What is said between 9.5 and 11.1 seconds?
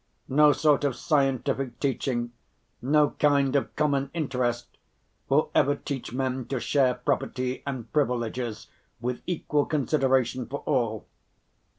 consideration for all.